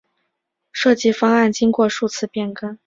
[0.71, 2.75] 设计方案经过数次变更。